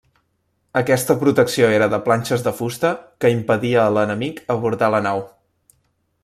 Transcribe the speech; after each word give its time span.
Aquesta 0.79 1.15
protecció 1.23 1.69
era 1.75 1.89
de 1.93 1.99
planxes 2.07 2.45
de 2.47 2.55
fusta 2.61 2.93
que 3.25 3.33
impedia 3.35 3.83
a 3.85 3.93
l'enemic 3.99 4.41
abordar 4.57 4.91
la 4.97 5.03
nau. 5.11 5.25